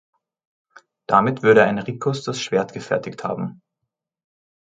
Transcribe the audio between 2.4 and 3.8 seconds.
Schwert gefertigt haben.